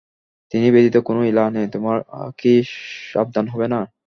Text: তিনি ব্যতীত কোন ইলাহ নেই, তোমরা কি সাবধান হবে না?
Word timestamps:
তিনি 0.51 0.67
ব্যতীত 0.73 0.95
কোন 1.07 1.17
ইলাহ 1.23 1.47
নেই, 1.49 1.67
তোমরা 1.73 1.95
কি 2.39 2.53
সাবধান 3.11 3.45
হবে 3.47 3.67
না? 3.73 3.79